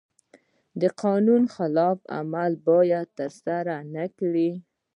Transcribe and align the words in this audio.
د 0.81 0.83
قانون 1.03 1.43
خلاف 1.55 1.97
عمل 2.17 2.51
باید 2.67 3.07
ترسره 3.19 3.75
نکړي. 3.95 4.51